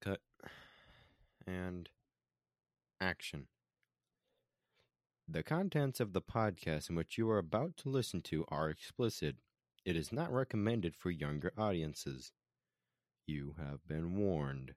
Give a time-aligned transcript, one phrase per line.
[0.00, 0.20] Cut.
[1.46, 1.88] And
[3.00, 3.46] action.
[5.28, 9.36] The contents of the podcast in which you are about to listen to are explicit.
[9.84, 12.32] It is not recommended for younger audiences.
[13.26, 14.74] You have been warned.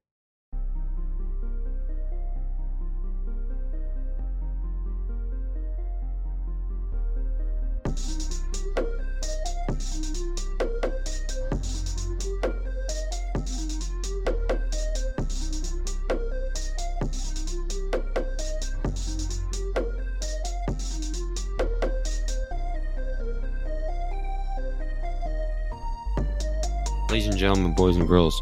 [27.42, 28.40] Gentlemen, boys and girls,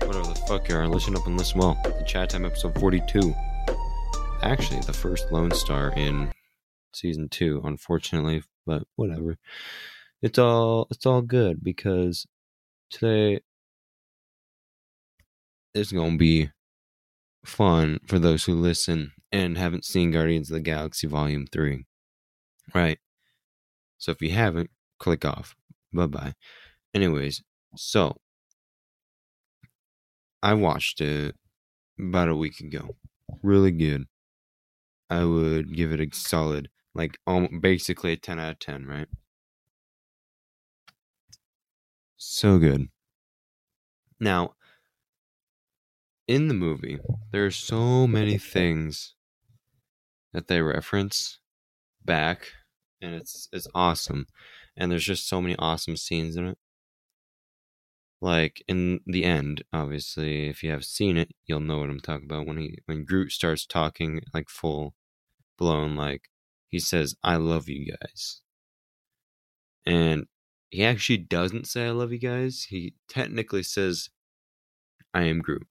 [0.00, 1.78] whatever the fuck you are, listen up and listen well.
[1.84, 3.32] The Chat Time episode 42.
[4.42, 6.32] Actually, the first Lone Star in
[6.92, 9.38] season two, unfortunately, but whatever.
[10.20, 12.26] It's all it's all good because
[12.90, 13.38] today
[15.72, 16.50] is gonna be
[17.44, 21.86] fun for those who listen and haven't seen Guardians of the Galaxy Volume 3.
[22.74, 22.98] Right.
[23.98, 25.54] So if you haven't, click off.
[25.92, 26.34] Bye bye.
[26.92, 27.44] Anyways,
[27.76, 28.16] so
[30.42, 31.34] I watched it
[31.98, 32.96] about a week ago.
[33.42, 34.08] Really good.
[35.10, 39.08] I would give it a solid, like um, basically a 10 out of 10, right?
[42.18, 42.88] So good.
[44.20, 44.54] Now,
[46.26, 46.98] in the movie,
[47.30, 49.14] there are so many things
[50.32, 51.38] that they reference
[52.04, 52.52] back,
[53.02, 54.26] and it's it's awesome.
[54.76, 56.58] And there's just so many awesome scenes in it
[58.20, 62.26] like in the end obviously if you have seen it you'll know what i'm talking
[62.26, 62.46] about.
[62.46, 64.94] When he when groot starts talking like full
[65.58, 66.28] blown like
[66.68, 68.42] he says i love you guys.
[69.86, 70.26] And
[70.70, 72.66] he actually doesn't say i love you guys.
[72.68, 74.10] He technically says
[75.14, 75.66] i am groot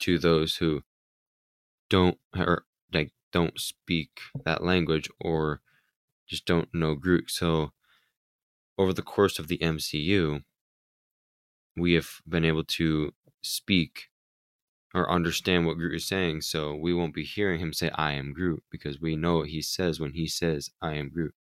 [0.00, 0.82] to those who
[1.88, 5.60] don't or like don't speak that language or
[6.26, 7.30] just don't know groot.
[7.30, 7.72] So
[8.76, 10.42] over the course of the mcu
[11.78, 13.12] we have been able to
[13.42, 14.08] speak
[14.94, 18.32] or understand what Groot is saying, so we won't be hearing him say, I am
[18.32, 21.34] Groot, because we know what he says when he says, I am Groot.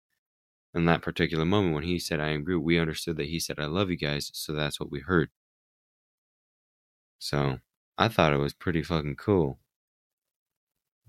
[0.75, 3.59] In that particular moment, when he said, I am Groot, we understood that he said,
[3.59, 5.31] I love you guys, so that's what we heard.
[7.19, 7.61] So,
[7.97, 9.59] I thought it was pretty fucking cool.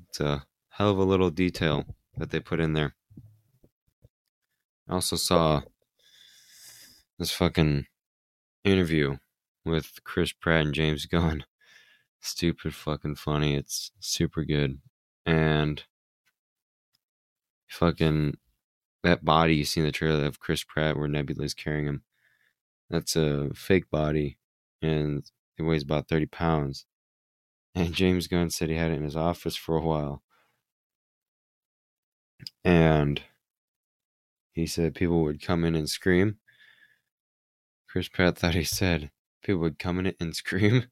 [0.08, 1.86] It's a hell of a little detail
[2.18, 2.96] that they put in there.
[4.88, 5.64] I also saw
[7.20, 7.88] this fucking
[8.68, 9.18] interview
[9.66, 11.46] with Chris Pratt and James Gunn.
[12.22, 13.56] Stupid fucking funny.
[13.56, 14.80] It's super good.
[15.26, 15.84] And
[17.68, 18.38] fucking
[19.04, 22.04] that body you see in the trailer of Chris Pratt where Nebula is carrying him.
[22.90, 24.38] That's a fake body
[24.82, 25.24] and
[25.58, 26.86] it weighs about 30 pounds.
[27.76, 30.24] And James Gunn said he had it in his office for a while.
[32.64, 33.22] And
[34.52, 36.38] he said people would come in and scream
[37.90, 39.12] Chris Pratt thought he said
[39.44, 40.86] people would come in it and scream.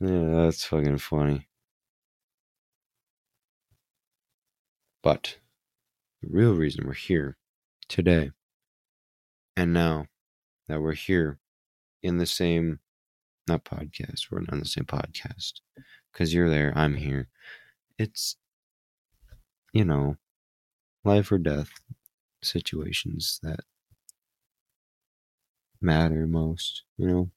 [0.00, 1.48] yeah, that's fucking funny.
[5.02, 5.38] But
[6.22, 7.36] the real reason we're here
[7.88, 8.32] today
[9.56, 10.06] and now
[10.66, 11.38] that we're here
[12.02, 12.80] in the same
[13.46, 15.60] not podcast, we're not on the same podcast
[16.12, 17.28] because you're there, I'm here.
[17.98, 18.36] It's
[19.76, 20.16] you know,
[21.04, 21.68] life or death
[22.42, 23.60] situations that
[25.80, 27.30] matter most, you know?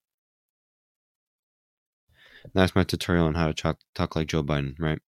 [2.53, 4.99] That's my tutorial on how to talk, talk like Joe Biden, right?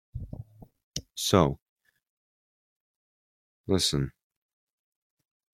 [1.15, 1.59] So,
[3.67, 4.11] listen,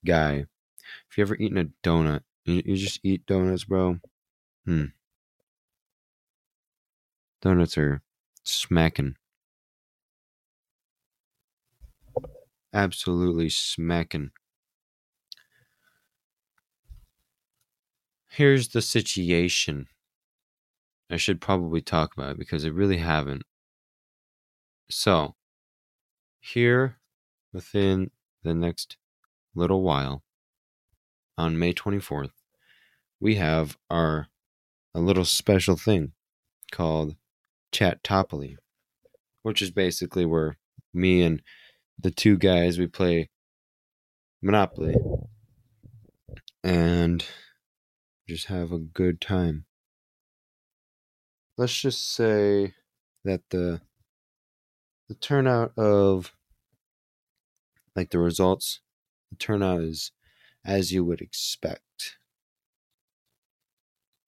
[0.05, 0.45] guy,
[1.09, 3.99] if you ever eaten a donut, you, you just eat donuts, bro.
[4.65, 4.85] Hmm.
[7.41, 8.03] Donuts are
[8.43, 9.15] smacking.
[12.73, 14.31] Absolutely smacking.
[18.37, 19.87] Here's the situation.
[21.09, 23.41] I should probably talk about it because I really haven't.
[24.91, 25.33] So,
[26.39, 26.97] here
[27.51, 28.11] within
[28.43, 28.97] the next
[29.55, 30.21] little while,
[31.35, 32.29] on May 24th,
[33.19, 34.27] we have our
[34.93, 36.11] a little special thing
[36.71, 37.15] called
[37.71, 38.55] Chat Topoly,
[39.41, 40.57] which is basically where
[40.93, 41.41] me and
[41.99, 43.29] the two guys we play
[44.43, 44.95] Monopoly.
[46.63, 47.25] And
[48.27, 49.65] just have a good time.
[51.57, 52.73] Let's just say
[53.23, 53.81] that the
[55.09, 56.33] the turnout of
[57.95, 58.79] like the results,
[59.29, 60.11] the turnout is
[60.65, 62.17] as you would expect.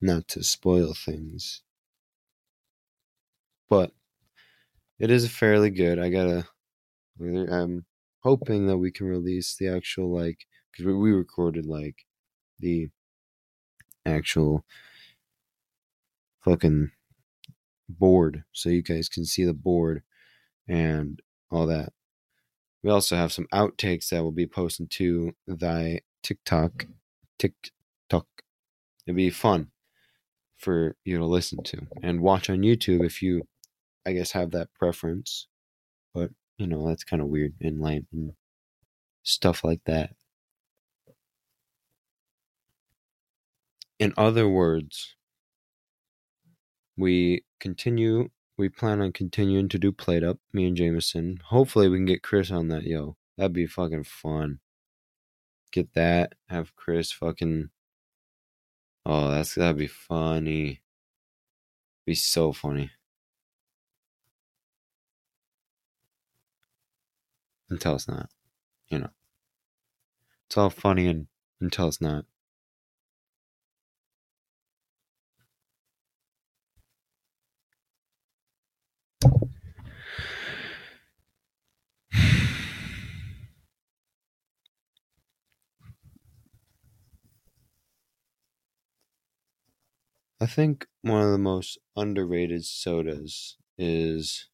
[0.01, 1.61] not to spoil things.
[3.69, 3.93] But
[4.99, 5.99] it is fairly good.
[5.99, 6.47] I gotta.
[7.21, 7.85] I'm
[8.23, 12.05] hoping that we can release the actual like because we, we recorded like
[12.59, 12.89] the
[14.09, 14.65] actual
[16.43, 16.91] fucking
[17.87, 20.03] board so you guys can see the board
[20.67, 21.21] and
[21.51, 21.91] all that.
[22.83, 26.85] We also have some outtakes that will be posted to thy TikTok.
[27.37, 28.27] TikTok.
[29.05, 29.71] It'll be fun
[30.57, 33.43] for you to listen to and watch on YouTube if you,
[34.05, 35.47] I guess, have that preference.
[36.13, 38.31] But, you know, that's kind of weird and lame and
[39.23, 40.11] stuff like that.
[43.99, 45.15] In other words,
[46.97, 51.39] we continue we plan on continuing to do PlateUp, me and Jameson.
[51.45, 53.15] Hopefully we can get Chris on that, yo.
[53.37, 54.59] That'd be fucking fun.
[55.71, 57.69] Get that, have Chris fucking
[59.05, 60.81] Oh, that's that'd be funny.
[62.05, 62.91] Be so funny.
[67.69, 68.29] Until it's not.
[68.89, 69.09] You know.
[70.47, 71.27] It's all funny and
[71.61, 72.25] until it's not.
[90.41, 94.49] I think one of the most underrated sodas is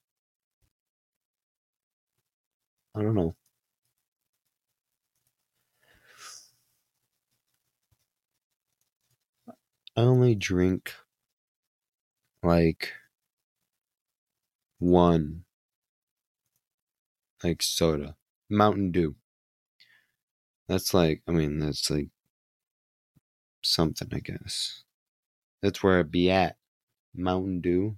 [2.95, 3.35] I don't know.
[9.97, 10.93] I only drink
[12.43, 12.93] like
[14.79, 15.43] one
[17.45, 18.17] like soda.
[18.49, 19.15] Mountain Dew.
[20.67, 22.09] That's like I mean that's like
[23.63, 24.83] something I guess.
[25.61, 26.57] That's where I'd be at.
[27.13, 27.97] Mountain Dew.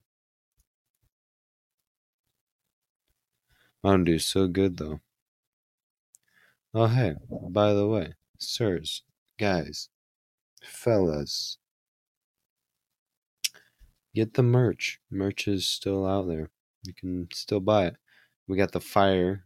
[3.84, 5.00] Mountain Dew's so good though.
[6.74, 7.16] Oh hey,
[7.50, 9.04] by the way, sirs,
[9.40, 9.90] guys,
[10.62, 11.58] fellas,
[14.14, 15.00] get the merch.
[15.10, 16.50] Merch is still out there.
[16.84, 17.96] You can still buy it.
[18.48, 19.46] We got the fire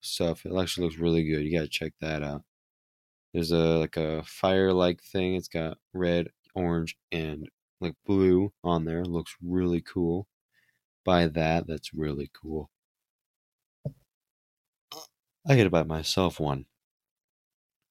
[0.00, 0.44] stuff.
[0.46, 1.44] It actually looks really good.
[1.44, 2.42] You gotta check that out.
[3.32, 5.34] There's a like a fire like thing.
[5.34, 7.48] It's got red, orange, and
[7.80, 9.04] like blue on there.
[9.04, 10.26] Looks really cool.
[11.04, 11.66] Buy that.
[11.68, 12.70] That's really cool.
[15.46, 16.66] I gotta buy myself one.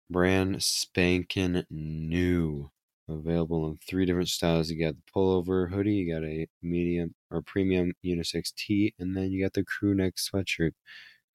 [0.09, 2.71] Brand spanking new.
[3.07, 4.71] Available in three different styles.
[4.71, 9.31] You got the pullover hoodie, you got a medium or premium unisex tee, and then
[9.31, 10.73] you got the crew neck sweatshirt.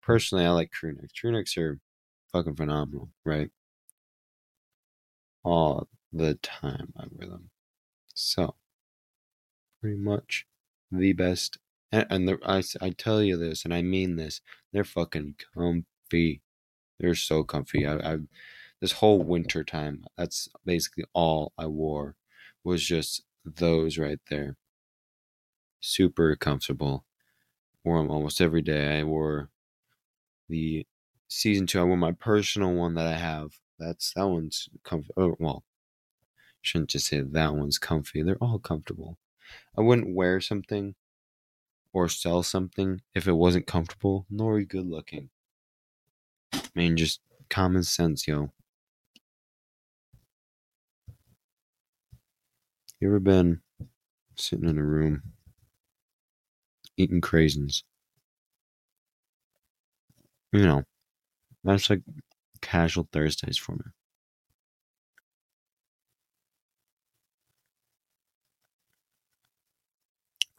[0.02, 1.12] Personally, I like crew necks.
[1.14, 1.80] Crew necks are
[2.32, 3.50] fucking phenomenal, right?
[5.44, 7.50] All the time them.
[8.14, 8.54] So,
[9.80, 10.46] pretty much
[10.90, 11.58] the best.
[11.92, 14.40] And, and the, I, I tell you this, and I mean this,
[14.72, 16.42] they're fucking comfy.
[16.98, 17.86] They're so comfy.
[17.86, 18.18] I, I
[18.80, 22.16] this whole winter time, that's basically all I wore
[22.64, 24.56] was just those right there.
[25.80, 27.04] Super comfortable.
[27.84, 28.98] Wore them almost every day.
[28.98, 29.50] I wore
[30.48, 30.86] the
[31.28, 31.80] season two.
[31.80, 33.52] I wore my personal one that I have.
[33.78, 35.08] That's that one's comfy.
[35.16, 35.64] Oh, well,
[36.62, 38.22] shouldn't just say that one's comfy.
[38.22, 39.18] They're all comfortable.
[39.76, 40.94] I wouldn't wear something
[41.92, 45.30] or sell something if it wasn't comfortable nor good looking.
[46.52, 48.52] I mean, just common sense, yo.
[53.00, 53.62] You ever been
[54.36, 55.22] sitting in a room
[56.96, 57.82] eating craisins?
[60.52, 60.84] You know,
[61.64, 62.02] that's like
[62.60, 63.84] casual Thursdays for me.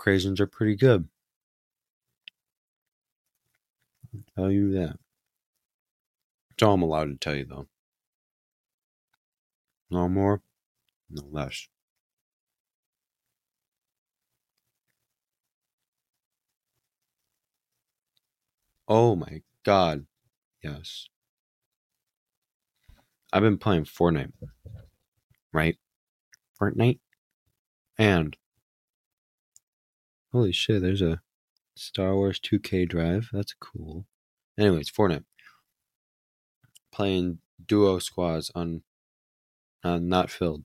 [0.01, 1.07] Craisins are pretty good.
[4.15, 4.97] I'll tell you that.
[6.49, 7.67] That's all I'm allowed to tell you, though.
[9.91, 10.41] No more,
[11.07, 11.67] no less.
[18.87, 20.07] Oh my god.
[20.63, 21.09] Yes.
[23.31, 24.33] I've been playing Fortnite.
[25.53, 25.77] Right?
[26.59, 26.99] Fortnite?
[27.99, 28.35] And
[30.31, 31.21] holy shit, there's a
[31.75, 33.29] Star Wars 2K drive.
[33.33, 34.05] That's cool.
[34.57, 35.25] Anyways, Fortnite.
[36.91, 38.83] Playing duo squads on
[39.83, 40.63] uh, not filled.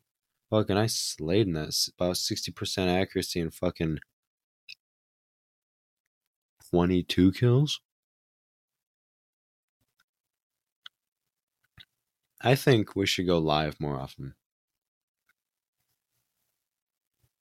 [0.51, 1.75] Fucking I slayed in that.
[1.99, 3.99] About 60% accuracy and fucking
[6.71, 7.81] 22 kills.
[12.41, 14.35] I think we should go live more often.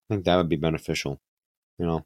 [0.09, 1.19] I think that would be beneficial.
[1.77, 2.05] You know,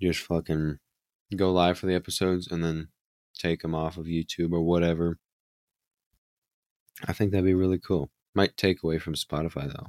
[0.00, 0.78] just fucking
[1.36, 2.88] go live for the episodes and then
[3.38, 5.18] take them off of YouTube or whatever.
[7.06, 8.10] I think that'd be really cool.
[8.34, 9.88] Might take away from Spotify though.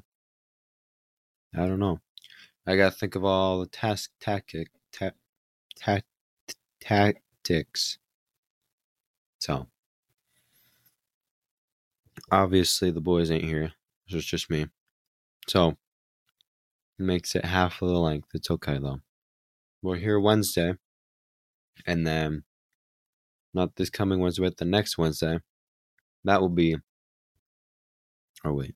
[1.56, 2.00] I don't know.
[2.66, 5.12] I gotta think of all the task tactic ta-
[5.76, 6.02] ta-
[6.80, 7.98] tactics.
[9.40, 9.68] So
[12.32, 13.74] obviously the boys ain't here.
[14.08, 14.68] It's just me.
[15.48, 15.78] So
[16.98, 18.30] makes it half of the length.
[18.34, 19.00] It's okay though.
[19.82, 20.76] We're here Wednesday,
[21.88, 22.44] and then
[23.54, 25.40] not this coming Wednesday, but the next Wednesday.
[26.24, 26.78] That will be.
[28.46, 28.76] Oh wait,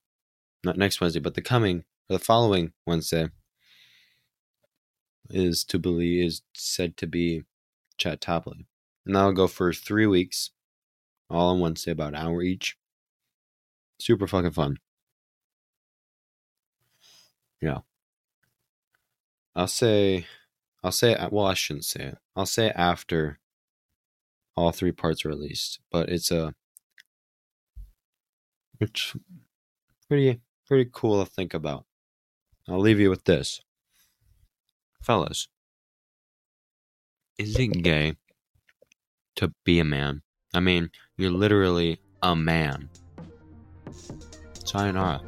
[0.64, 3.30] not next Wednesday, but the coming or the following Wednesday
[5.30, 7.44] is to believe is said to be
[7.98, 8.66] Chat Topoly.
[9.06, 10.52] And that'll go for three weeks,
[11.30, 12.78] all on Wednesday, about an hour each.
[14.00, 14.78] Super fucking fun.
[17.62, 17.80] Yeah.
[19.56, 20.26] I'll say,
[20.86, 21.32] I'll say, it.
[21.32, 22.18] well, I shouldn't say it.
[22.36, 23.40] I'll say it after
[24.56, 26.54] all three parts are released, but it's a,
[28.80, 29.16] it's
[30.08, 31.86] pretty, pretty cool to think about.
[32.70, 33.62] I'll leave you with this.
[35.02, 35.48] Fellas,
[37.40, 38.18] is it gay
[39.38, 40.22] to be a man?
[40.54, 42.90] I mean, you're literally a man.
[44.64, 45.22] Sayonara.